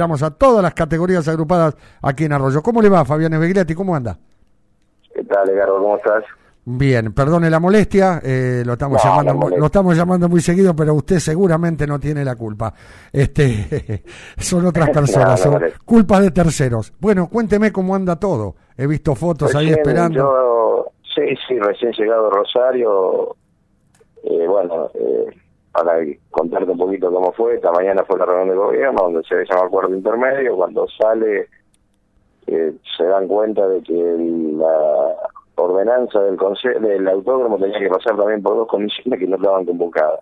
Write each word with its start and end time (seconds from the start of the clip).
Estamos 0.00 0.22
a 0.22 0.30
todas 0.30 0.62
las 0.62 0.74
categorías 0.74 1.26
agrupadas 1.26 1.76
aquí 2.00 2.26
en 2.26 2.32
Arroyo. 2.32 2.62
¿Cómo 2.62 2.80
le 2.80 2.88
va, 2.88 3.04
Fabián 3.04 3.32
Esbegliati? 3.32 3.74
¿Cómo 3.74 3.96
anda? 3.96 4.16
¿Qué 5.12 5.24
tal, 5.24 5.50
Edgardo? 5.50 5.82
¿Cómo 5.82 5.96
estás? 5.96 6.22
Bien, 6.66 7.12
perdone 7.12 7.50
la 7.50 7.58
molestia, 7.58 8.20
eh, 8.22 8.62
lo 8.64 8.74
estamos 8.74 9.04
No, 9.04 9.10
llamando, 9.10 9.56
lo 9.56 9.66
estamos 9.66 9.96
llamando 9.96 10.28
muy 10.28 10.40
seguido, 10.40 10.76
pero 10.76 10.94
usted 10.94 11.18
seguramente 11.18 11.84
no 11.84 11.98
tiene 11.98 12.24
la 12.24 12.36
culpa. 12.36 12.72
Este, 13.12 14.04
son 14.38 14.66
otras 14.66 14.88
personas, 14.94 15.44
No, 15.44 15.50
no 15.50 15.58
son 15.58 15.70
culpas 15.84 16.22
de 16.22 16.30
terceros. 16.30 16.92
Bueno, 17.00 17.28
cuénteme 17.28 17.72
cómo 17.72 17.96
anda 17.96 18.14
todo. 18.14 18.54
He 18.76 18.86
visto 18.86 19.16
fotos 19.16 19.52
ahí 19.56 19.70
esperando. 19.70 20.16
Yo, 20.16 20.92
sí, 21.12 21.34
sí, 21.48 21.58
recién 21.58 21.90
llegado 21.98 22.28
a 22.28 22.30
Rosario. 22.30 23.34
Eh, 24.22 24.46
bueno, 24.46 24.92
eh, 24.94 25.26
para 25.78 26.00
contarte 26.30 26.70
un 26.72 26.78
poquito 26.78 27.10
cómo 27.12 27.32
fue, 27.32 27.54
esta 27.54 27.70
mañana 27.70 28.04
fue 28.04 28.18
la 28.18 28.26
reunión 28.26 28.48
de 28.48 28.54
gobierno 28.56 29.02
donde 29.02 29.22
se 29.22 29.44
llama 29.44 29.66
acuerdo 29.66 29.94
intermedio. 29.94 30.56
Cuando 30.56 30.86
sale, 30.88 31.48
eh, 32.46 32.72
se 32.96 33.04
dan 33.04 33.28
cuenta 33.28 33.66
de 33.68 33.82
que 33.82 33.94
la 33.94 35.14
ordenanza 35.54 36.20
del 36.22 36.36
conse- 36.36 36.78
del 36.80 37.06
autódromo 37.08 37.58
tenía 37.58 37.78
que 37.78 37.88
pasar 37.88 38.16
también 38.16 38.42
por 38.42 38.56
dos 38.56 38.68
comisiones 38.68 39.20
que 39.20 39.26
no 39.26 39.36
estaban 39.36 39.64
convocadas. 39.64 40.20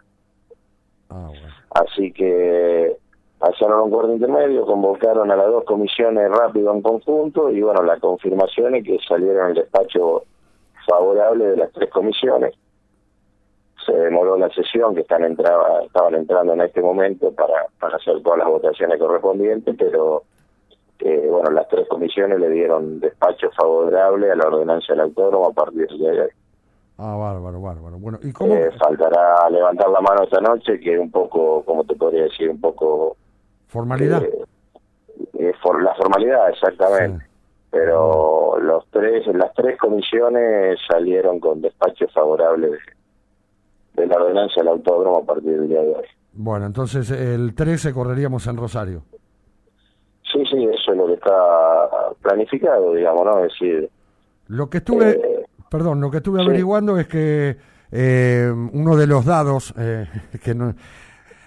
Ah, 1.08 1.26
bueno. 1.28 1.46
Así 1.70 2.12
que 2.12 2.96
hallaron 3.40 3.80
un 3.82 3.88
acuerdo 3.88 4.12
intermedio, 4.14 4.66
convocaron 4.66 5.30
a 5.30 5.36
las 5.36 5.46
dos 5.46 5.64
comisiones 5.64 6.30
rápido 6.30 6.72
en 6.74 6.82
conjunto 6.82 7.50
y 7.50 7.60
bueno, 7.62 7.82
la 7.82 7.98
confirmación 7.98 8.74
es 8.74 8.84
que 8.84 8.98
salieron 9.06 9.50
el 9.50 9.54
despacho 9.54 10.22
favorable 10.86 11.46
de 11.48 11.56
las 11.56 11.72
tres 11.72 11.90
comisiones. 11.90 12.54
Se 13.86 13.92
demoró 13.92 14.36
la 14.36 14.50
sesión 14.50 14.94
que 14.94 15.02
están 15.02 15.22
entraba, 15.24 15.82
estaban 15.84 16.14
entrando 16.16 16.52
en 16.54 16.60
este 16.62 16.82
momento 16.82 17.30
para, 17.32 17.66
para 17.78 17.96
hacer 17.96 18.20
todas 18.22 18.40
las 18.40 18.48
votaciones 18.48 18.98
correspondientes, 18.98 19.74
pero 19.78 20.24
eh, 20.98 21.28
bueno, 21.30 21.50
las 21.50 21.68
tres 21.68 21.86
comisiones 21.88 22.40
le 22.40 22.50
dieron 22.50 22.98
despacho 23.00 23.48
favorable 23.56 24.30
a 24.32 24.34
la 24.34 24.46
ordenanza 24.48 24.92
del 24.92 25.02
autódromo 25.02 25.46
a 25.48 25.52
partir 25.52 25.86
de 25.88 26.20
hoy. 26.22 26.28
Ah, 26.98 27.14
bárbaro, 27.16 27.60
bárbaro. 27.60 27.98
Bueno, 27.98 28.18
¿y 28.22 28.32
cómo? 28.32 28.54
Eh, 28.54 28.70
faltará 28.78 29.48
levantar 29.50 29.90
la 29.90 30.00
mano 30.00 30.22
esta 30.24 30.40
noche, 30.40 30.80
que 30.80 30.94
es 30.94 30.98
un 30.98 31.10
poco, 31.10 31.62
como 31.64 31.84
te 31.84 31.94
podría 31.94 32.24
decir, 32.24 32.48
un 32.50 32.60
poco 32.60 33.16
¿Formalidad? 33.68 34.22
eh, 34.22 34.44
eh, 35.38 35.52
for- 35.62 35.82
la 35.82 35.94
formalidad, 35.94 36.48
exactamente. 36.50 37.24
Sí. 37.24 37.30
Pero 37.70 38.58
los 38.58 38.86
tres, 38.90 39.26
las 39.26 39.52
tres 39.52 39.78
comisiones 39.78 40.78
salieron 40.88 41.38
con 41.38 41.60
despacho 41.60 42.08
favorable 42.08 42.68
de, 42.70 42.78
de 43.96 44.06
la 44.06 44.16
ordenanza 44.16 44.54
del 44.60 44.68
autódromo 44.68 45.18
a 45.18 45.24
partir 45.24 45.52
del 45.58 45.68
día 45.68 45.80
de 45.80 45.88
hoy. 45.88 46.04
Bueno, 46.34 46.66
entonces 46.66 47.10
el 47.10 47.54
13 47.54 47.92
correríamos 47.92 48.46
en 48.46 48.56
Rosario. 48.56 49.02
Sí, 50.32 50.42
sí, 50.50 50.64
eso 50.64 50.92
es 50.92 50.96
lo 50.98 51.06
que 51.06 51.14
está 51.14 51.32
planificado, 52.20 52.92
digamos, 52.94 53.24
¿no? 53.24 53.38
Es 53.44 53.52
decir, 53.52 53.90
Lo 54.48 54.68
que 54.68 54.78
estuve, 54.78 55.10
Eh, 55.10 55.44
perdón, 55.70 56.00
lo 56.00 56.10
que 56.10 56.18
estuve 56.18 56.40
sí. 56.40 56.46
averiguando 56.46 56.98
es 56.98 57.08
que 57.08 57.56
eh, 57.90 58.52
uno 58.72 58.96
de 58.96 59.06
los 59.06 59.24
dados 59.24 59.72
eh, 59.78 60.06
que 60.44 60.54
no- 60.54 60.74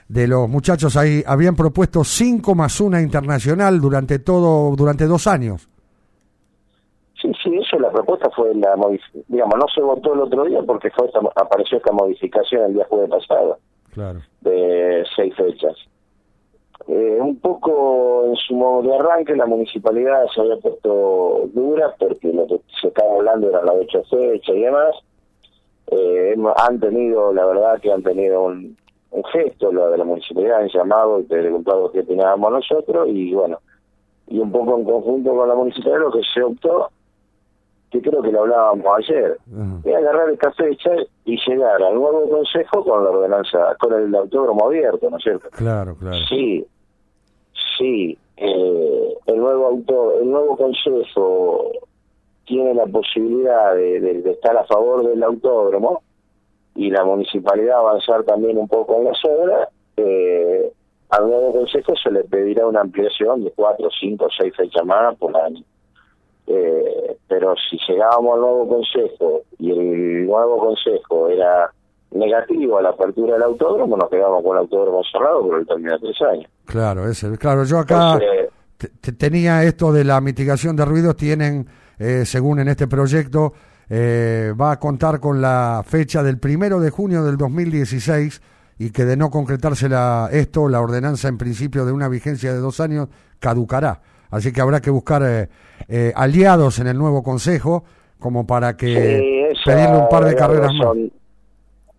de 0.07 0.27
los 0.27 0.49
muchachos 0.49 0.97
ahí 0.97 1.23
habían 1.27 1.55
propuesto 1.55 2.03
5 2.03 2.55
más 2.55 2.81
una 2.81 2.99
internacional 3.01 3.79
durante 3.79 4.17
todo, 4.19 4.75
durante 4.75 5.05
dos 5.05 5.27
años. 5.27 5.69
La 7.89 7.93
propuesta 7.93 8.29
fue 8.35 8.53
la 8.55 8.75
digamos, 9.27 9.55
no 9.57 9.65
se 9.73 9.81
votó 9.81 10.13
el 10.13 10.21
otro 10.21 10.43
día 10.45 10.61
porque 10.65 10.89
fue 10.91 11.07
esta- 11.07 11.19
apareció 11.35 11.77
esta 11.77 11.91
modificación 11.91 12.63
el 12.65 12.73
día 12.75 12.85
jueves 12.89 13.09
pasado. 13.09 13.57
Claro. 13.91 14.19
de 14.41 15.03
seis 15.15 15.35
fechas. 15.35 15.75
Eh, 16.87 17.17
un 17.19 17.39
poco 17.39 18.25
en 18.27 18.35
su 18.35 18.55
modo 18.55 18.83
de 18.83 18.95
arranque 18.95 19.35
la 19.35 19.45
municipalidad 19.47 20.25
se 20.33 20.41
había 20.41 20.57
puesto 20.57 21.49
dura 21.53 21.93
porque 21.99 22.31
lo 22.31 22.45
que 22.47 22.61
se 22.79 22.87
estaba 22.87 23.15
hablando 23.15 23.49
era 23.49 23.63
las 23.63 23.75
ocho 23.75 24.03
fechas 24.09 24.55
y 24.55 24.61
demás. 24.61 24.95
Eh, 25.91 26.35
han 26.67 26.79
tenido, 26.79 27.33
la 27.33 27.45
verdad 27.47 27.79
que 27.81 27.91
han 27.91 28.03
tenido 28.03 28.43
un, 28.43 28.77
un 29.11 29.23
gesto, 29.25 29.71
lo 29.71 29.89
de 29.89 29.97
la 29.97 30.03
municipalidad, 30.03 30.59
han 30.61 30.69
llamado 30.69 31.19
y 31.19 31.23
preguntado 31.23 31.91
qué 31.91 32.01
opinábamos 32.01 32.51
nosotros 32.51 33.07
y 33.09 33.33
bueno, 33.33 33.57
y 34.27 34.37
un 34.39 34.51
poco 34.51 34.77
en 34.77 34.85
conjunto 34.85 35.35
con 35.35 35.49
la 35.49 35.55
municipalidad 35.55 36.01
lo 36.01 36.11
que 36.11 36.21
se 36.31 36.43
optó, 36.43 36.89
que 37.91 38.01
creo 38.01 38.21
que 38.21 38.31
lo 38.31 38.41
hablábamos 38.41 38.85
ayer, 38.99 39.37
es 39.83 39.95
agarrar 39.95 40.29
esta 40.29 40.51
fecha 40.53 40.91
y 41.25 41.37
llegar 41.47 41.81
al 41.81 41.95
nuevo 41.95 42.29
consejo 42.29 42.83
con 42.83 43.03
la 43.03 43.09
ordenanza, 43.09 43.75
con 43.79 43.93
el 43.93 44.13
autódromo 44.13 44.65
abierto, 44.67 45.09
¿no 45.09 45.17
es 45.17 45.23
cierto? 45.23 45.49
Claro, 45.51 45.95
claro. 45.95 46.17
Sí, 46.29 46.65
sí, 47.77 48.17
eh, 48.37 49.13
el 49.25 49.37
nuevo 49.39 49.67
auto, 49.67 50.19
el 50.19 50.29
nuevo 50.29 50.55
consejo 50.57 51.71
tiene 52.45 52.73
la 52.73 52.85
posibilidad 52.87 53.75
de, 53.75 53.99
de- 53.99 54.21
de 54.21 54.31
estar 54.31 54.55
a 54.57 54.63
favor 54.65 55.05
del 55.07 55.21
autódromo 55.23 56.01
y 56.75 56.89
la 56.91 57.03
municipalidad 57.03 57.79
avanzar 57.79 58.23
también 58.23 58.57
un 58.57 58.67
poco 58.67 58.95
en 58.97 59.05
las 59.05 59.19
obras. 59.25 59.69
Eh, 59.97 60.71
al 61.09 61.27
nuevo 61.27 61.51
consejo 61.53 61.93
se 62.01 62.11
le 62.11 62.23
pedirá 62.23 62.67
una 62.67 62.81
ampliación 62.81 63.43
de 63.43 63.51
cuatro, 63.51 63.89
cinco, 63.99 64.27
seis 64.37 64.55
fechas 64.55 64.85
más 64.85 65.15
por 65.17 65.35
año. 65.35 65.61
Eh, 66.51 67.17
pero 67.27 67.53
si 67.69 67.77
llegábamos 67.87 68.33
al 68.33 68.41
nuevo 68.41 68.67
consejo 68.67 69.41
y 69.59 69.69
el 69.71 70.25
nuevo 70.25 70.57
consejo 70.57 71.29
era 71.29 71.71
negativo 72.11 72.79
a 72.79 72.81
la 72.81 72.89
apertura 72.89 73.33
del 73.33 73.43
autódromo, 73.43 73.95
nos 73.95 74.09
quedamos 74.09 74.41
con 74.43 74.53
el 74.57 74.63
autódromo 74.63 75.01
cerrado 75.11 75.43
por 75.47 75.59
el 75.59 75.67
término 75.67 75.93
de 75.93 75.99
tres 75.99 76.21
años. 76.23 76.51
Claro, 76.65 77.07
ese, 77.07 77.37
claro, 77.37 77.63
yo 77.65 77.77
acá 77.77 78.13
Entonces, 78.13 78.49
te- 78.79 78.87
te- 78.87 79.11
tenía 79.11 79.63
esto 79.63 79.91
de 79.93 80.03
la 80.03 80.19
mitigación 80.21 80.75
de 80.75 80.85
ruidos, 80.85 81.15
tienen, 81.17 81.67
eh, 81.99 82.23
según 82.25 82.59
en 82.59 82.69
este 82.69 82.87
proyecto, 82.87 83.53
eh, 83.87 84.51
va 84.59 84.71
a 84.71 84.79
contar 84.79 85.19
con 85.19 85.39
la 85.41 85.83
fecha 85.85 86.23
del 86.23 86.39
primero 86.39 86.79
de 86.79 86.89
junio 86.89 87.23
del 87.23 87.37
2016 87.37 88.41
y 88.79 88.89
que 88.91 89.05
de 89.05 89.17
no 89.17 89.29
concretarse 89.29 89.87
la, 89.87 90.29
esto, 90.31 90.67
la 90.67 90.81
ordenanza 90.81 91.27
en 91.27 91.37
principio 91.37 91.85
de 91.85 91.91
una 91.91 92.07
vigencia 92.07 92.53
de 92.53 92.59
dos 92.59 92.79
años 92.79 93.07
caducará. 93.39 94.01
Así 94.31 94.51
que 94.51 94.61
habrá 94.61 94.79
que 94.81 94.89
buscar 94.89 95.23
eh, 95.23 95.49
eh, 95.87 96.13
aliados 96.15 96.79
en 96.79 96.87
el 96.87 96.97
nuevo 96.97 97.23
consejo 97.23 97.83
como 98.19 98.45
para 98.45 98.75
que 98.77 98.87
Sí, 99.19 99.57
esa, 99.57 99.75
pedirle 99.75 99.97
un 99.97 100.09
par 100.09 100.25
de 100.25 100.35
carreras 100.35 100.73
más. 100.73 100.95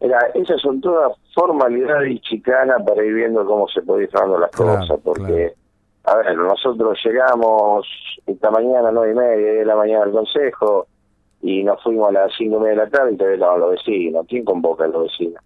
Era, 0.01 0.19
esas 0.35 0.61
son 0.61 0.81
todas 0.81 1.13
formalidades 1.35 2.13
y 2.13 2.21
chicanas 2.21 2.83
para 2.87 3.05
ir 3.05 3.13
viendo 3.15 3.45
cómo 3.45 3.69
se 3.69 3.83
puede 3.83 4.05
ir 4.05 4.11
dando 4.11 4.39
las 4.39 4.51
Claro, 4.51 4.79
cosas, 4.81 4.99
porque, 5.05 5.53
a 6.05 6.17
ver, 6.17 6.37
nosotros 6.37 6.99
llegamos 7.05 7.87
esta 8.27 8.51
mañana 8.51 8.89
a 8.89 8.93
nueve 8.93 9.13
y 9.13 9.15
media, 9.15 9.53
de 9.53 9.65
la 9.65 9.77
mañana 9.77 10.05
al 10.05 10.13
consejo, 10.13 10.87
y 11.43 11.63
nos 11.65 11.83
fuimos 11.83 12.09
a 12.11 12.13
las 12.13 12.33
cinco 12.37 12.57
y 12.57 12.61
media 12.61 12.71
de 12.71 12.77
la 12.85 12.91
tarde 12.91 13.13
y 13.13 13.17
todavía 13.17 13.37
estaban 13.37 13.61
los 13.61 13.71
vecinos. 13.73 14.27
¿Quién 14.29 14.45
convoca 14.45 14.85
a 14.85 14.89
los 14.89 15.03
vecinos? 15.05 15.43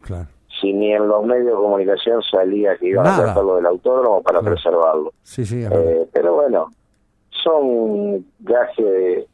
Claro. 0.00 0.28
Si 0.60 0.72
ni 0.72 0.92
en 0.92 1.08
los 1.08 1.24
medios 1.24 1.46
de 1.46 1.52
comunicación 1.52 2.22
salía 2.22 2.76
que 2.76 2.88
iban 2.88 3.04
Nada. 3.04 3.16
a 3.16 3.24
tratar 3.24 3.44
lo 3.44 3.56
del 3.56 3.66
autódromo 3.66 4.22
para 4.22 4.40
Claro. 4.40 4.54
preservarlo. 4.54 5.12
Sí, 5.22 5.44
sí. 5.44 5.64
Eh, 5.70 6.06
pero 6.12 6.34
bueno, 6.34 6.68
son 7.42 8.24
gajes 8.40 8.84
de- 8.84 9.26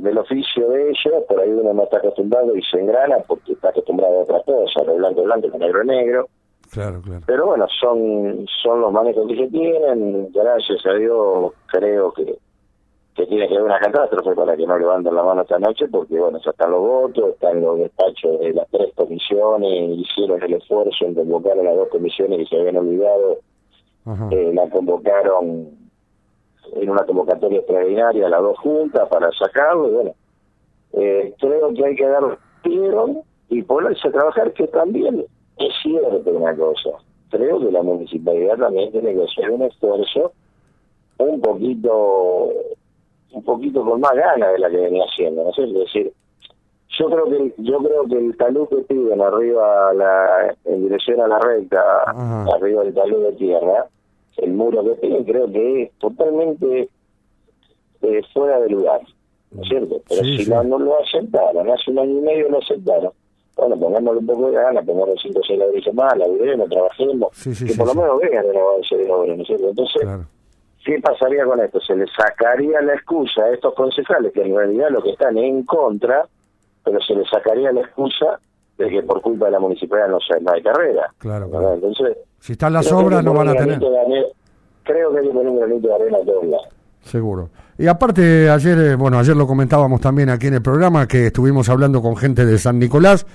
del 0.00 0.18
oficio 0.18 0.68
de 0.70 0.90
ellos, 0.90 1.24
por 1.28 1.40
ahí 1.40 1.50
uno 1.50 1.72
no 1.74 1.82
está 1.84 1.98
acostumbrado 1.98 2.56
y 2.56 2.62
se 2.62 2.78
engrana 2.80 3.18
porque 3.26 3.52
está 3.52 3.68
acostumbrado 3.70 4.20
a 4.20 4.22
otra 4.22 4.42
cosa, 4.42 4.82
lo 4.84 4.94
blanco 4.96 5.22
blanco, 5.22 5.48
lo 5.48 5.58
negro 5.58 5.84
negro, 5.84 6.28
claro, 6.70 7.00
claro. 7.02 7.20
pero 7.26 7.46
bueno, 7.46 7.66
son 7.80 8.46
son 8.62 8.80
los 8.80 8.92
manejos 8.92 9.26
que 9.28 9.36
se 9.36 9.48
tienen, 9.48 10.30
gracias 10.32 10.84
a 10.86 10.92
Dios 10.94 11.52
creo 11.66 12.12
que 12.12 12.36
tiene 13.36 13.48
que 13.48 13.54
haber 13.56 13.66
una 13.66 13.78
catástrofe 13.78 14.34
para 14.34 14.56
que 14.56 14.66
no 14.66 14.78
levanten 14.78 15.14
la 15.14 15.22
mano 15.22 15.42
esta 15.42 15.58
noche, 15.58 15.86
porque 15.88 16.18
bueno, 16.18 16.38
ya 16.42 16.50
están 16.50 16.70
los 16.70 16.80
votos, 16.80 17.34
están 17.34 17.60
los 17.60 17.78
despachos 17.78 18.40
de 18.40 18.54
las 18.54 18.66
tres 18.70 18.94
comisiones, 18.94 19.98
hicieron 19.98 20.42
el 20.42 20.54
esfuerzo 20.54 21.04
en 21.04 21.14
convocar 21.14 21.58
a 21.58 21.62
las 21.62 21.76
dos 21.76 21.88
comisiones 21.88 22.38
que 22.38 22.46
se 22.46 22.60
habían 22.60 22.78
olvidado 22.78 23.38
eh, 24.30 24.52
la 24.54 24.70
convocaron 24.70 25.68
en 26.76 26.90
una 26.90 27.04
convocatoria 27.04 27.58
extraordinaria 27.58 28.28
las 28.28 28.40
dos 28.40 28.58
juntas 28.58 29.06
para 29.08 29.30
sacarlo 29.32 29.88
y 29.88 29.94
bueno 29.94 30.14
eh, 30.92 31.34
creo 31.38 31.74
que 31.74 31.84
hay 31.84 31.96
que 31.96 32.06
dar 32.06 32.38
tiro 32.62 33.24
y 33.50 33.62
ponerse 33.62 34.08
a 34.08 34.12
trabajar 34.12 34.52
que 34.52 34.66
también 34.68 35.26
es 35.58 35.72
cierto 35.82 36.30
una 36.30 36.56
cosa. 36.56 36.90
Creo 37.30 37.60
que 37.60 37.70
la 37.70 37.82
municipalidad 37.82 38.56
también 38.56 38.92
tiene 38.92 39.12
que 39.12 39.24
hacer 39.24 39.50
un 39.50 39.62
esfuerzo 39.62 40.32
un 41.18 41.40
poquito 41.40 42.52
un 43.32 43.42
poquito 43.44 43.84
con 43.84 44.00
más 44.00 44.14
ganas 44.14 44.52
de 44.52 44.58
la 44.58 44.70
que 44.70 44.76
venía 44.76 45.04
haciendo 45.04 45.44
no 45.44 45.52
sé 45.52 45.64
es 45.64 45.74
decir 45.74 46.12
yo 46.98 47.06
creo 47.10 47.24
que 47.26 47.54
yo 47.58 47.78
creo 47.78 48.04
que 48.06 48.16
el 48.18 48.36
talud 48.36 48.68
que 48.68 48.76
piden 48.76 49.20
arriba 49.20 49.92
la, 49.92 50.54
en 50.64 50.82
dirección 50.84 51.20
a 51.20 51.28
la 51.28 51.38
recta 51.38 51.82
Ajá. 52.06 52.46
arriba 52.54 52.84
del 52.84 52.94
talud 52.94 53.22
de 53.24 53.32
tierra 53.32 53.86
el 54.38 54.52
muro 54.52 54.82
que 54.84 54.90
piden 55.06 55.24
creo 55.24 55.50
que 55.50 55.82
es 55.82 55.92
totalmente 55.98 56.88
eh, 58.02 58.22
fuera 58.32 58.60
de 58.60 58.70
lugar 58.70 59.00
¿no 59.50 59.62
es 59.62 59.68
cierto? 59.68 60.00
pero 60.08 60.22
Sí, 60.22 60.38
si 60.38 60.44
sí. 60.44 60.50
no, 60.50 60.62
no 60.64 60.78
lo 60.78 60.98
aceptaron 61.00 61.68
hace 61.70 61.90
un 61.90 61.98
año 61.98 62.18
y 62.18 62.22
medio 62.22 62.48
lo 62.50 62.58
aceptaron 62.58 63.12
bueno, 63.56 63.74
pongámosle 63.78 64.20
un 64.20 64.26
poco 64.26 64.46
de 64.50 64.52
gana, 64.52 64.82
pongamos 64.82 65.18
cinco 65.22 65.38
o 65.40 65.42
seis 65.42 65.58
ladrillos 65.58 65.94
más, 65.94 66.14
laburemos, 66.18 66.68
trabajemos, 66.68 67.30
que 67.42 67.74
por 67.74 67.86
lo 67.86 67.94
menos 67.94 68.20
vean 68.20 68.44
el 68.44 68.54
avance 68.54 68.94
de 68.98 69.10
obra, 69.10 69.34
¿no 69.34 69.40
es 69.42 69.46
cierto? 69.46 69.68
Entonces, 69.70 70.02
¿qué 70.86 71.00
pasaría 71.00 71.44
con 71.44 71.60
esto? 71.60 71.80
Se 71.80 71.96
les 71.96 72.08
sacaría 72.16 72.80
la 72.80 72.94
excusa 72.94 73.42
a 73.42 73.52
estos 73.52 73.74
concejales, 73.74 74.32
que 74.32 74.42
en 74.42 74.56
realidad 74.56 74.86
lo 74.90 75.02
que 75.02 75.10
están 75.10 75.36
en 75.36 75.64
contra, 75.64 76.24
pero 76.84 77.00
se 77.00 77.14
les 77.14 77.28
sacaría 77.28 77.72
la 77.72 77.80
excusa 77.80 78.38
de 78.78 78.88
que 78.88 79.02
por 79.02 79.20
culpa 79.20 79.46
de 79.46 79.52
la 79.52 79.58
municipalidad 79.60 80.08
no, 80.08 80.20
se, 80.20 80.40
no 80.40 80.52
hay 80.52 80.62
carrera. 80.62 81.12
Claro, 81.18 81.50
claro. 81.50 81.74
Entonces, 81.74 82.16
si 82.38 82.52
están 82.52 82.72
las 82.72 82.90
obras, 82.92 83.24
no 83.24 83.34
van 83.34 83.48
a 83.48 83.54
tener. 83.54 83.80
creo 84.84 85.12
que 85.12 85.18
hay 85.18 85.26
que 85.26 85.32
poner 85.32 85.48
un 85.48 85.58
granito 85.58 85.88
de 85.88 85.94
arena 85.94 86.18
a. 86.18 86.76
Seguro. 87.06 87.50
Y 87.78 87.88
aparte, 87.88 88.48
ayer, 88.48 88.78
eh, 88.78 88.94
bueno, 88.94 89.18
ayer 89.18 89.36
lo 89.36 89.46
comentábamos 89.46 90.00
también 90.00 90.30
aquí 90.30 90.46
en 90.46 90.54
el 90.54 90.62
programa, 90.62 91.06
que 91.06 91.26
estuvimos 91.26 91.68
hablando 91.68 92.00
con 92.00 92.16
gente 92.16 92.46
de 92.46 92.58
San 92.58 92.78
Nicolás. 92.78 93.26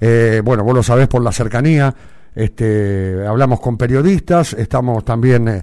Eh, 0.00 0.42
bueno, 0.44 0.64
vos 0.64 0.74
lo 0.74 0.82
sabés 0.82 1.08
por 1.08 1.22
la 1.22 1.32
cercanía. 1.32 1.94
Este, 2.34 3.26
hablamos 3.26 3.60
con 3.60 3.76
periodistas, 3.76 4.52
estamos 4.52 5.04
también, 5.04 5.48
eh, 5.48 5.62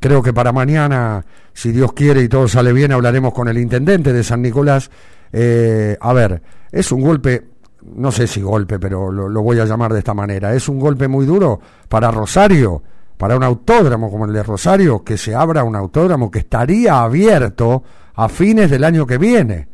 creo 0.00 0.22
que 0.22 0.32
para 0.32 0.52
mañana, 0.52 1.24
si 1.52 1.70
Dios 1.70 1.92
quiere 1.92 2.22
y 2.22 2.28
todo 2.28 2.48
sale 2.48 2.72
bien, 2.72 2.92
hablaremos 2.92 3.32
con 3.32 3.46
el 3.48 3.58
intendente 3.58 4.12
de 4.12 4.24
San 4.24 4.42
Nicolás. 4.42 4.90
a 5.32 6.12
ver, 6.12 6.42
es 6.72 6.90
un 6.90 7.02
golpe, 7.02 7.46
no 7.94 8.10
sé 8.10 8.26
si 8.26 8.40
golpe, 8.40 8.78
pero 8.78 9.12
lo 9.12 9.42
voy 9.42 9.60
a 9.60 9.64
llamar 9.64 9.92
de 9.92 10.00
esta 10.00 10.14
manera, 10.14 10.54
es 10.54 10.68
un 10.68 10.80
golpe 10.80 11.06
muy 11.06 11.26
duro 11.26 11.60
para 11.88 12.10
Rosario 12.10 12.82
para 13.20 13.36
un 13.36 13.42
autódromo 13.42 14.10
como 14.10 14.24
el 14.24 14.32
de 14.32 14.42
Rosario, 14.42 15.04
que 15.04 15.18
se 15.18 15.34
abra 15.34 15.62
un 15.62 15.76
autódromo 15.76 16.30
que 16.30 16.38
estaría 16.38 17.02
abierto 17.02 17.82
a 18.14 18.30
fines 18.30 18.70
del 18.70 18.82
año 18.82 19.06
que 19.06 19.18
viene. 19.18 19.68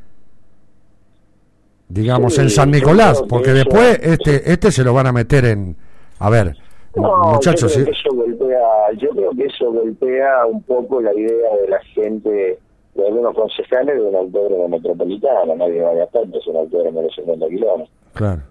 Digamos, 1.88 2.36
en 2.38 2.50
San 2.50 2.72
Nicolás, 2.72 3.22
porque 3.28 3.52
después 3.52 4.00
este 4.02 4.52
este 4.52 4.72
se 4.72 4.82
lo 4.82 4.92
van 4.92 5.06
a 5.06 5.12
meter 5.12 5.44
en... 5.44 5.76
A 6.18 6.28
ver, 6.28 6.56
muchachos... 6.96 7.76
Yo 7.76 7.84
creo, 7.84 7.86
que 7.86 7.98
eso 7.98 8.14
golpea, 8.14 8.92
yo 8.98 9.08
creo 9.10 9.30
que 9.32 9.44
eso 9.44 9.72
golpea 9.72 10.46
un 10.46 10.62
poco 10.62 11.00
la 11.00 11.14
idea 11.14 11.56
de 11.56 11.68
la 11.68 11.80
gente, 11.80 12.58
de 12.94 13.06
algunos 13.06 13.34
concejales 13.34 13.96
de 13.96 14.02
un 14.02 14.16
autódromo 14.16 14.68
metropolitano, 14.68 15.54
nadie 15.54 15.82
va 15.82 15.90
a 15.90 15.94
gastar, 15.94 16.24
es 16.32 16.46
un 16.46 16.56
autódromo 16.56 17.02
de 17.02 17.10
50 17.10 17.48
kilómetros. 17.48 17.90
Claro 18.14 18.42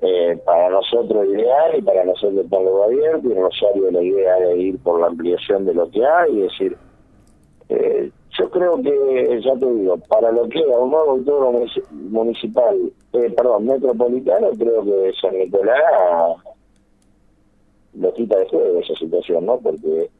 eh, 0.00 0.40
para 0.44 0.70
nosotros 0.70 1.26
ideal 1.26 1.76
y 1.76 1.82
para 1.82 2.04
nosotros 2.04 2.46
lo 2.50 2.84
abierto 2.84 3.28
y 3.28 3.34
Rosario 3.34 3.90
la 3.90 4.02
idea 4.02 4.36
de 4.36 4.56
ir 4.56 4.78
por 4.78 5.00
la 5.00 5.08
ampliación 5.08 5.64
de 5.64 5.74
lo 5.74 5.90
que 5.90 6.06
hay, 6.06 6.42
es 6.42 6.52
decir, 6.52 6.76
eh, 7.68 8.10
yo 8.38 8.50
creo 8.50 8.80
que, 8.80 9.40
ya 9.44 9.56
te 9.56 9.66
digo, 9.66 9.96
para 10.08 10.30
lo 10.30 10.48
que 10.48 10.60
era 10.60 10.78
un 10.78 10.90
nuevo 10.92 11.10
autódromo 11.12 11.64
municipal, 11.90 12.76
eh, 13.14 13.34
perdón, 13.36 13.66
metropolitano, 13.66 14.50
creo 14.56 14.84
que 14.84 15.12
San 15.20 15.36
Nicolás 15.36 15.82
lo 17.94 18.12
quita 18.14 18.38
de 18.38 18.48
juego 18.48 18.80
esa 18.80 18.94
situación, 18.94 19.46
¿no? 19.46 19.58
Porque 19.58 20.10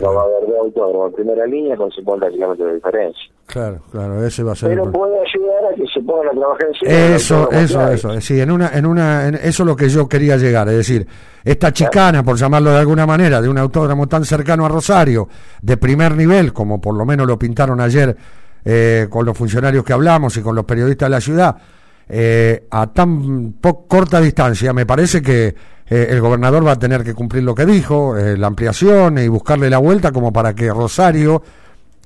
no 0.00 0.14
va 0.14 0.22
a 0.22 0.24
haber 0.24 0.48
de 0.48 0.58
autódromo 0.58 1.06
en 1.08 1.12
primera 1.12 1.46
línea 1.46 1.76
con 1.76 1.90
50 1.90 2.30
kilómetros 2.30 2.68
de 2.68 2.74
diferencia. 2.76 3.22
Claro, 3.46 3.80
claro, 3.90 4.24
ese 4.24 4.42
va 4.42 4.52
a 4.52 4.54
ser. 4.54 4.70
Pero 4.70 4.90
puede 4.92 5.14
ayudar 5.18 5.72
a 5.72 5.74
que 5.74 5.86
se 5.92 6.00
pongan 6.00 6.28
a 6.28 6.30
trabajar 6.30 6.66
en 6.82 7.14
Eso, 7.14 7.50
eso, 7.50 7.88
eso. 7.88 8.20
Sí, 8.20 8.40
en 8.40 8.50
una, 8.50 8.68
en 8.68 8.86
una, 8.86 9.28
eso 9.28 9.62
es 9.62 9.66
lo 9.66 9.74
que 9.74 9.88
yo 9.88 10.08
quería 10.08 10.36
llegar. 10.36 10.68
Es 10.68 10.76
decir, 10.76 11.06
esta 11.44 11.72
chicana, 11.72 12.22
por 12.22 12.36
llamarlo 12.36 12.70
de 12.70 12.78
alguna 12.78 13.06
manera, 13.06 13.42
de 13.42 13.48
un 13.48 13.58
autódromo 13.58 14.06
tan 14.06 14.24
cercano 14.24 14.64
a 14.64 14.68
Rosario, 14.68 15.28
de 15.60 15.76
primer 15.76 16.16
nivel, 16.16 16.52
como 16.52 16.80
por 16.80 16.94
lo 16.94 17.04
menos 17.04 17.26
lo 17.26 17.38
pintaron 17.38 17.80
ayer 17.80 18.16
eh, 18.64 19.08
con 19.10 19.26
los 19.26 19.36
funcionarios 19.36 19.84
que 19.84 19.92
hablamos 19.92 20.36
y 20.36 20.42
con 20.42 20.54
los 20.54 20.64
periodistas 20.64 21.08
de 21.08 21.10
la 21.10 21.20
ciudad, 21.20 21.56
eh, 22.08 22.66
a 22.70 22.92
tan 22.92 23.54
corta 23.88 24.20
distancia, 24.20 24.72
me 24.72 24.86
parece 24.86 25.22
que 25.22 25.54
eh, 25.90 26.06
el 26.10 26.20
gobernador 26.20 26.66
va 26.66 26.72
a 26.72 26.78
tener 26.78 27.04
que 27.04 27.14
cumplir 27.14 27.42
lo 27.42 27.54
que 27.54 27.66
dijo, 27.66 28.16
eh, 28.16 28.36
la 28.36 28.46
ampliación 28.46 29.18
y 29.18 29.28
buscarle 29.28 29.68
la 29.68 29.78
vuelta 29.78 30.10
como 30.10 30.32
para 30.32 30.54
que 30.54 30.70
Rosario 30.70 31.42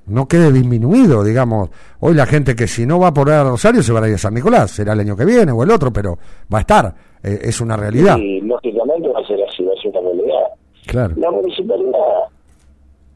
no 0.07 0.27
quede 0.27 0.53
disminuido, 0.53 1.23
digamos. 1.23 1.71
Hoy 2.01 2.15
la 2.15 2.27
gente 2.27 2.55
que 2.55 2.67
si 2.67 2.87
no 2.87 2.99
va 2.99 3.13
por 3.13 3.31
a 3.31 3.45
Rosario 3.45 3.83
se 3.83 3.93
va 3.93 4.01
a 4.01 4.09
ir 4.09 4.15
a 4.15 4.19
San 4.19 4.35
Nicolás, 4.35 4.71
será 4.71 4.93
el 4.93 5.01
año 5.01 5.17
que 5.17 5.25
viene 5.25 5.53
o 5.53 5.63
el 5.63 5.71
otro, 5.71 5.93
pero 5.93 6.19
va 6.53 6.59
a 6.59 6.61
estar, 6.63 6.95
eh, 7.23 7.39
es 7.43 7.61
una 7.61 7.77
realidad. 7.77 8.17
Y 8.19 8.41
lógicamente 8.41 9.09
va 9.09 9.21
a 9.21 9.27
ser 9.27 9.39
así, 9.49 9.65
va 9.65 9.73
a 9.73 9.83
ser 9.83 9.91
una 9.93 10.01
realidad. 10.01 10.47
Claro. 10.87 11.15
La 11.19 11.31
municipalidad 11.31 11.99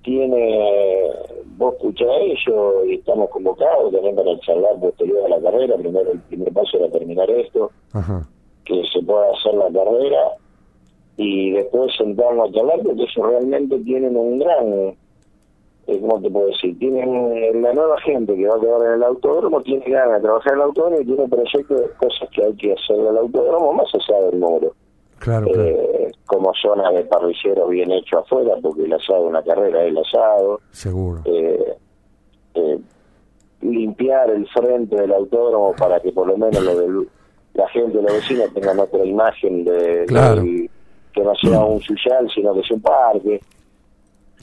tiene, 0.03 1.11
vos 1.57 1.75
escuchás 1.75 2.09
ellos 2.21 2.75
y 2.87 2.95
estamos 2.95 3.29
convocados 3.31 3.93
también 3.93 4.17
para 4.17 4.39
charlar 4.41 4.79
posterior 4.81 5.25
a 5.27 5.29
la 5.29 5.41
carrera, 5.41 5.77
primero 5.77 6.13
el 6.13 6.21
primer 6.21 6.53
paso 6.53 6.79
era 6.79 6.91
terminar 6.91 7.31
esto, 7.31 7.71
que 8.65 8.83
se 8.93 9.03
pueda 9.03 9.31
hacer 9.33 9.55
la 9.55 9.71
carrera 9.71 10.37
y 11.17 11.51
después 11.53 11.93
sentarnos 11.99 12.49
a 12.49 12.53
charlar 12.53 12.81
porque 12.83 13.03
ellos 13.03 13.31
realmente 13.31 13.79
tienen 13.81 14.17
un 14.17 14.39
gran, 14.39 14.73
eh, 15.87 16.01
¿cómo 16.01 16.21
te 16.21 16.31
puedo 16.31 16.47
decir? 16.47 16.79
Tienen 16.79 17.37
eh, 17.37 17.53
la 17.61 17.75
nueva 17.75 18.01
gente 18.01 18.35
que 18.35 18.47
va 18.47 18.57
a 18.57 18.61
quedar 18.61 18.87
en 18.87 18.93
el 18.95 19.03
autódromo, 19.03 19.61
tiene 19.61 19.85
ganas 19.87 20.15
de 20.15 20.29
trabajar 20.29 20.55
en 20.55 20.59
el 20.61 20.65
autódromo 20.65 21.01
y 21.01 21.05
tiene 21.05 21.29
proyectos 21.29 21.81
de 21.81 21.91
cosas 21.99 22.29
que 22.31 22.45
hay 22.45 22.55
que 22.55 22.73
hacer 22.73 22.97
en 22.97 23.07
el 23.07 23.19
autódromo 23.19 23.73
más 23.75 23.89
allá 23.95 24.21
del 24.31 24.41
número. 24.41 24.73
Claro, 25.21 25.47
eh, 25.55 26.11
como 26.27 26.53
zona 26.55 26.91
de 26.91 27.05
parrillero 27.05 27.69
bien 27.69 27.93
hecho 27.93 28.19
afuera, 28.19 28.55
porque 28.61 28.85
el 28.85 28.93
asado 28.93 29.23
una 29.23 29.43
carrera 29.43 29.85
es 29.85 29.91
el 29.91 29.99
asado. 29.99 30.61
Seguro. 30.73 31.23
Eh, 31.27 31.77
limpiar 33.61 34.31
el 34.31 34.49
frente 34.49 34.97
del 34.97 35.13
autódromo 35.13 35.75
para 35.77 36.01
que 36.01 36.11
por 36.11 36.27
lo 36.27 36.37
menos 36.37 36.65
lo 36.65 36.75
de 36.75 37.07
la 37.55 37.69
gente, 37.69 38.01
los 38.03 38.13
vecinos 38.13 38.53
tengan 38.55 38.81
otra 38.81 39.05
imagen 39.05 39.65
de, 39.65 40.05
claro 40.09 40.43
que 41.13 41.23
no 41.23 41.35
sea 41.35 41.61
un 41.65 41.81
social, 41.81 42.29
sino 42.35 42.55
que 42.55 42.63
sea 42.63 42.77
un 42.77 42.83
parque. 42.83 43.41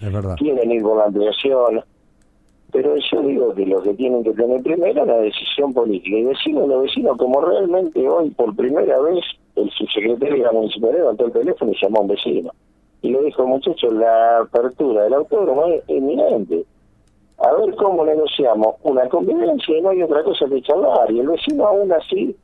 Es 0.02 0.14
verdad. 0.14 0.36
Quieren 0.38 0.72
ir 0.72 0.82
por 0.82 0.98
la 0.98 1.06
ampliación. 1.06 1.84
Pero 2.72 2.96
yo 2.98 3.22
digo 3.22 3.54
que 3.56 3.66
lo 3.66 3.82
que 3.82 3.94
tienen 3.94 4.24
que 4.24 4.34
tener 4.34 4.62
primero 4.62 5.02
es 5.02 5.08
la 5.08 5.18
decisión 5.20 5.74
política. 5.74 6.18
Y 6.18 6.24
decirle 6.24 6.64
a 6.64 6.68
los 6.68 6.84
vecinos, 6.84 7.18
como 7.18 7.42
realmente 7.42 8.08
hoy, 8.08 8.30
por 8.32 8.56
primera 8.56 9.00
vez, 9.00 9.24
el 9.58 9.70
subsecretario 9.72 10.38
de 10.38 10.44
la 10.44 10.52
municipalidad 10.52 11.00
levantó 11.00 11.26
el 11.26 11.32
teléfono 11.34 11.72
y 11.72 11.78
llamó 11.82 11.98
a 11.98 12.02
un 12.02 12.08
vecino. 12.08 12.52
Y 13.02 13.12
le 13.12 13.22
dijo, 13.24 13.46
muchachos, 13.46 13.94
la 13.94 14.40
apertura 14.40 15.04
del 15.04 15.14
autódromo 15.14 15.66
es 15.66 15.84
eminente. 15.88 16.66
A 17.40 17.54
ver 17.54 17.76
cómo 17.76 18.06
negociamos 18.06 18.76
una 18.84 19.08
convivencia 19.10 19.78
y 19.78 19.82
no 19.82 19.90
hay 19.90 20.02
otra 20.02 20.24
cosa 20.24 20.48
que 20.48 20.62
charlar. 20.62 21.12
Y 21.12 21.20
el 21.20 21.28
vecino 21.28 21.68
aún 21.68 21.92
así, 21.92 22.36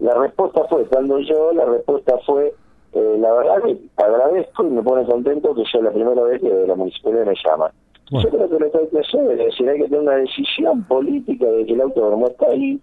la 0.00 0.14
respuesta 0.14 0.64
fue, 0.68 0.84
cuando 0.86 1.18
yo, 1.20 1.52
la 1.52 1.64
respuesta 1.66 2.18
fue, 2.26 2.52
eh, 2.92 3.16
la 3.18 3.32
verdad 3.32 3.62
que 3.62 3.78
agradezco 3.96 4.64
y 4.64 4.70
me 4.70 4.82
pone 4.82 5.04
contento 5.04 5.54
que 5.54 5.64
sea 5.66 5.82
la 5.82 5.92
primera 5.92 6.22
vez 6.22 6.40
que 6.40 6.66
la 6.66 6.74
municipalidad 6.74 7.26
me 7.26 7.34
llama. 7.44 7.72
Yo 8.10 8.28
creo 8.28 8.50
que 8.50 8.58
lo 8.58 8.70
que 8.70 8.78
hay 8.78 8.88
que 8.88 8.98
hacer 8.98 9.30
es 9.30 9.38
decir, 9.38 9.68
hay 9.70 9.78
que 9.78 9.84
tener 9.84 10.00
una 10.00 10.16
decisión 10.16 10.84
política 10.84 11.46
de 11.46 11.64
que 11.64 11.72
el 11.72 11.80
autódromo 11.80 12.26
está 12.26 12.46
ahí, 12.46 12.78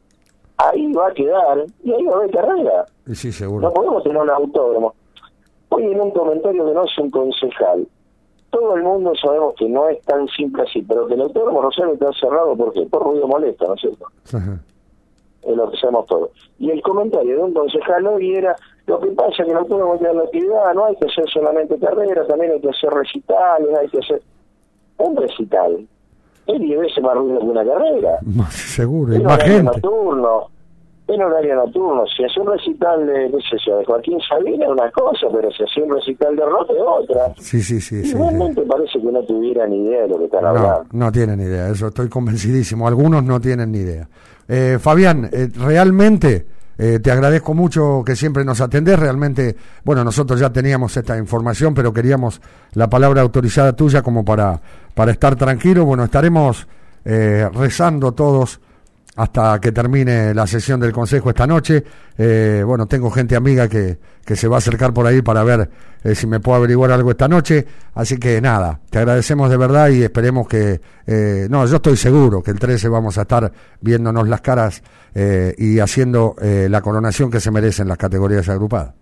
ahí 0.57 0.91
va 0.93 1.09
a 1.09 1.13
quedar 1.13 1.65
y 1.83 1.91
ahí 1.91 2.03
va 2.05 2.13
a 2.13 2.17
haber 2.17 2.31
carrera. 2.31 2.85
Sí, 3.13 3.31
seguro. 3.31 3.67
No 3.67 3.73
podemos 3.73 4.03
tener 4.03 4.21
un 4.21 4.29
autódromo. 4.29 4.93
Hoy 5.69 5.83
en 5.83 6.01
un 6.01 6.11
comentario 6.11 6.65
que 6.65 6.73
no 6.73 6.83
es 6.83 6.97
un 6.97 7.09
concejal, 7.09 7.87
todo 8.49 8.75
el 8.75 8.83
mundo 8.83 9.13
sabemos 9.21 9.53
que 9.55 9.69
no 9.69 9.87
es 9.89 10.01
tan 10.01 10.27
simple 10.29 10.63
así, 10.63 10.81
pero 10.81 11.07
que 11.07 11.13
el 11.13 11.21
autódromo 11.21 11.61
no 11.61 11.71
sabe 11.71 11.93
está 11.93 12.11
cerrado 12.13 12.55
porque 12.55 12.85
por 12.87 13.03
ruido 13.03 13.27
molesta, 13.27 13.65
¿no 13.65 13.75
es 13.75 13.81
cierto? 13.81 14.05
Es 15.41 15.55
lo 15.55 15.69
que 15.69 15.77
sabemos 15.77 16.05
todos. 16.07 16.31
Y 16.57 16.71
el 16.71 16.81
comentario 16.81 17.37
de 17.37 17.43
un 17.43 17.53
concejal 17.53 18.07
hoy 18.07 18.35
era, 18.35 18.55
lo 18.87 18.99
que 18.99 19.07
pasa 19.11 19.43
es 19.43 19.47
que 19.47 19.53
no 19.53 19.65
podemos 19.65 19.99
tener 19.99 20.15
la 20.15 20.23
actividad, 20.23 20.73
no 20.73 20.85
hay 20.85 20.95
que 20.95 21.05
hacer 21.05 21.29
solamente 21.29 21.77
carreras, 21.79 22.27
también 22.27 22.51
hay 22.53 22.61
que 22.61 22.69
hacer 22.69 22.89
recitales, 22.89 23.77
hay 23.77 23.87
que 23.89 23.99
hacer 23.99 24.21
un 24.97 25.15
recital. 25.15 25.87
Es 26.47 26.59
diez 26.59 26.79
veces 26.79 27.03
más 27.03 27.15
ruido 27.15 27.39
que 27.39 27.45
una 27.45 27.63
carrera. 27.63 28.17
Más 28.23 28.53
seguro, 28.53 29.13
en 29.13 29.23
más 29.23 29.43
gente. 29.43 29.63
Nocturno, 29.63 30.47
en 31.13 31.21
horario 31.21 31.55
nocturno, 31.55 32.03
si 32.05 32.23
hace 32.23 32.39
un 32.39 32.47
recital 32.47 33.05
de, 33.05 33.31
qué 33.31 33.37
sé 33.49 33.57
yo, 33.65 33.77
de 33.77 33.85
Joaquín 33.85 34.19
Sabina 34.27 34.65
es 34.65 34.71
una 34.71 34.91
cosa, 34.91 35.27
pero 35.31 35.49
si 35.51 35.63
hace 35.63 35.81
un 35.81 35.95
recital 35.95 36.35
de 36.35 36.45
rock 36.45 36.69
es 36.71 36.83
otra. 36.85 37.33
Sí, 37.39 37.61
sí, 37.61 37.81
sí. 37.81 38.13
Parece 38.13 38.99
que 38.99 39.11
no 39.11 39.23
tuvieran 39.23 39.73
idea 39.73 40.03
de 40.03 40.07
lo 40.09 40.17
que 40.19 40.25
están 40.25 40.45
hablando. 40.45 40.85
No 40.91 41.11
tienen 41.11 41.39
idea, 41.39 41.69
eso 41.69 41.87
estoy 41.87 42.09
convencidísimo. 42.09 42.87
Algunos 42.87 43.23
no 43.23 43.39
tienen 43.39 43.71
ni 43.71 43.79
idea. 43.79 44.07
Eh, 44.47 44.77
Fabián, 44.79 45.29
eh, 45.31 45.49
realmente 45.55 46.45
eh, 46.81 46.99
te 46.99 47.11
agradezco 47.11 47.53
mucho 47.53 48.03
que 48.05 48.15
siempre 48.15 48.45
nos 48.45 48.61
atendés. 48.61 48.97
Realmente, 48.97 49.53
bueno, 49.83 50.03
nosotros 50.05 50.39
ya 50.39 50.49
teníamos 50.49 50.95
esta 50.95 51.17
información, 51.17 51.73
pero 51.73 51.91
queríamos 51.91 52.41
la 52.73 52.89
palabra 52.89 53.21
autorizada 53.21 53.73
tuya 53.73 54.01
como 54.01 54.23
para, 54.23 54.61
para 54.95 55.11
estar 55.11 55.35
tranquilo. 55.35 55.83
Bueno, 55.83 56.05
estaremos 56.05 56.67
eh, 57.03 57.49
rezando 57.53 58.13
todos 58.13 58.61
hasta 59.19 59.59
que 59.59 59.73
termine 59.73 60.33
la 60.33 60.47
sesión 60.47 60.79
del 60.79 60.93
Consejo 60.93 61.29
esta 61.29 61.45
noche. 61.45 61.83
Eh, 62.17 62.63
bueno, 62.65 62.87
tengo 62.87 63.11
gente 63.11 63.35
amiga 63.35 63.67
que, 63.67 63.97
que 64.25 64.35
se 64.37 64.47
va 64.47 64.55
a 64.55 64.59
acercar 64.59 64.93
por 64.93 65.05
ahí 65.05 65.21
para 65.21 65.43
ver 65.43 65.69
eh, 66.05 66.15
si 66.15 66.25
me 66.25 66.39
puedo 66.39 66.57
averiguar 66.57 66.89
algo 66.93 67.11
esta 67.11 67.27
noche. 67.27 67.65
Así 67.95 68.17
que 68.17 68.39
nada, 68.39 68.79
te 68.89 68.97
agradecemos 68.99 69.49
de 69.49 69.57
verdad 69.57 69.89
y 69.89 70.03
esperemos 70.03 70.47
que... 70.47 70.79
Eh, 71.05 71.47
no, 71.49 71.65
yo 71.65 71.75
estoy 71.75 71.97
seguro 71.97 72.41
que 72.41 72.51
el 72.51 72.59
13 72.59 72.87
vamos 72.87 73.17
a 73.17 73.23
estar 73.23 73.51
viéndonos 73.81 74.25
las 74.29 74.39
caras 74.39 74.81
y 75.57 75.79
haciendo 75.79 76.35
la 76.39 76.81
coronación 76.81 77.29
que 77.29 77.41
se 77.41 77.51
merecen 77.51 77.89
las 77.89 77.97
categorías 77.97 78.47
agrupadas. 78.47 78.93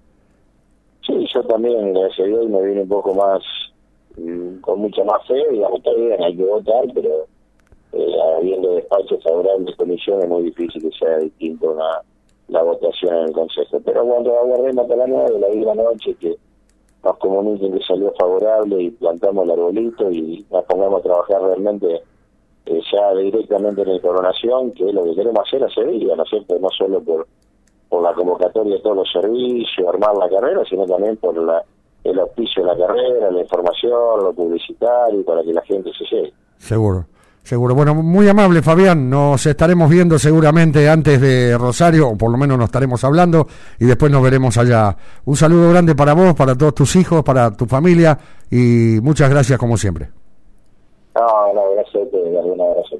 Sí, 1.06 1.14
yo 1.32 1.44
también, 1.44 1.94
gracias 1.94 2.22
a 2.22 2.24
Dios, 2.24 2.50
me 2.50 2.66
vine 2.66 2.82
un 2.82 2.88
poco 2.88 3.14
más, 3.14 3.44
mm, 4.18 4.62
con 4.62 4.80
mucha 4.80 5.04
más 5.04 5.28
fe, 5.28 5.36
digamos, 5.52 5.78
está 5.80 5.92
bien, 5.94 6.24
hay 6.24 6.36
que 6.36 6.44
votar, 6.44 6.86
pero 6.96 7.28
eh, 7.94 8.16
habiendo 8.38 8.76
despachos 8.76 9.24
favorables 9.24 9.68
de 9.68 9.76
comisión 9.76 10.22
es 10.22 10.30
muy 10.30 10.44
difícil 10.44 10.82
que 10.82 10.98
sea 10.98 11.18
distinto 11.18 11.72
una, 11.72 12.02
la 12.48 12.64
votación 12.64 13.16
en 13.16 13.24
el 13.26 13.32
Consejo. 13.32 13.80
Pero 13.84 14.06
cuando 14.06 14.38
aguardemos 14.38 14.84
hasta 14.84 14.96
la 14.96 15.08
nueve, 15.08 15.40
la 15.40 15.50
misma 15.50 15.76
noche, 15.76 16.16
que 16.20 16.38
nos 17.04 17.18
comuniquen 17.18 17.74
que 17.74 17.84
salió 17.86 18.14
favorable 18.20 18.82
y 18.82 18.90
plantamos 18.92 19.46
el 19.46 19.52
arbolito 19.52 20.12
y 20.12 20.46
nos 20.52 20.64
pongamos 20.66 21.00
a 21.00 21.04
trabajar 21.04 21.42
realmente 21.42 22.02
eh, 22.66 22.82
ya 22.92 23.14
directamente 23.14 23.82
en 23.82 23.94
la 23.94 24.02
coronación, 24.02 24.72
que 24.72 24.90
es 24.90 24.94
lo 24.94 25.04
que 25.06 25.16
queremos 25.16 25.48
hacer 25.48 25.64
a 25.64 25.70
Sevilla, 25.70 26.16
¿no 26.16 26.24
es 26.24 26.30
cierto? 26.30 26.60
No 26.60 26.70
solo 26.70 27.02
por, 27.02 27.28
por 27.90 28.04
la 28.04 28.14
convocatoria 28.14 28.76
de 28.76 28.82
todos 28.82 28.98
los 28.98 29.12
servicios, 29.12 29.88
armar 29.88 30.18
la 30.18 30.30
carrera, 30.30 30.64
sino 30.70 30.86
también 30.86 31.16
por 31.18 31.38
la, 31.38 31.64
el 32.04 32.20
auspicio 32.20 32.64
de 32.64 32.70
la 32.74 32.78
carrera, 32.78 33.32
la 33.32 33.42
información, 33.42 34.24
lo 34.24 34.34
publicitario, 34.34 35.24
para 35.24 35.44
que 35.44 35.54
la 35.54 35.62
gente 35.62 35.92
se 35.98 36.04
llegue. 36.16 36.34
Seguro. 36.58 37.06
Seguro. 37.48 37.74
Bueno, 37.74 37.96
muy 37.96 38.28
amable 38.28 38.62
Fabián, 38.62 39.10
nos 39.10 39.46
estaremos 39.46 39.90
viendo 39.90 40.20
seguramente 40.20 40.90
antes 40.90 41.22
de 41.22 41.58
Rosario, 41.58 42.10
o 42.10 42.18
por 42.18 42.30
lo 42.30 42.38
menos 42.38 42.58
nos 42.58 42.66
estaremos 42.66 43.02
hablando 43.06 43.48
y 43.80 43.86
después 43.86 44.12
nos 44.12 44.22
veremos 44.22 44.58
allá. 44.58 44.94
Un 45.24 45.38
saludo 45.38 45.70
grande 45.70 45.96
para 45.96 46.12
vos, 46.12 46.36
para 46.36 46.58
todos 46.58 46.76
tus 46.76 46.98
hijos, 46.98 47.24
para 47.24 47.50
tu 47.56 47.66
familia 47.66 48.20
y 48.52 49.00
muchas 49.02 49.30
gracias 49.30 49.58
como 49.58 49.78
siempre. 49.78 50.10
No, 51.16 51.52
un 51.54 51.58
abrazo, 51.58 52.00
un 52.12 52.60
abrazo. 52.60 52.98